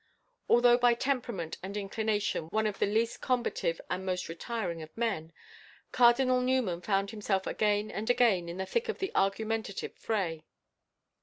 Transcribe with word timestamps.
Although 0.49 0.79
by 0.79 0.95
temperament 0.95 1.59
and 1.61 1.77
inclination 1.77 2.47
one 2.47 2.65
of 2.65 2.79
the 2.79 2.87
least 2.87 3.21
combative 3.21 3.79
and 3.87 4.03
most 4.03 4.29
retiring 4.29 4.81
of 4.81 4.89
men, 4.97 5.31
Cardinal 5.91 6.41
Newman 6.41 6.81
found 6.81 7.11
himself 7.11 7.45
again 7.45 7.91
and 7.91 8.09
again 8.09 8.49
in 8.49 8.57
the 8.57 8.65
thick 8.65 8.89
of 8.89 8.97
the 8.97 9.11
argumentative 9.13 9.93
fray. 9.93 10.43